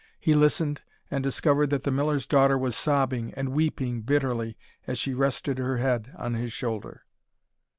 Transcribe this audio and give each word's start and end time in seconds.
He 0.19 0.33
listened, 0.33 0.81
and 1.11 1.23
discovered 1.23 1.69
that 1.69 1.83
the 1.83 1.91
Miller's 1.91 2.25
daughter 2.25 2.57
was 2.57 2.75
sobbing 2.75 3.35
and 3.35 3.49
weeping 3.49 4.01
bitterly 4.01 4.57
as 4.87 4.97
she 4.97 5.13
rested 5.13 5.59
her 5.59 5.77
head 5.77 6.11
on 6.17 6.33
his 6.33 6.51
shoulder. 6.51 7.05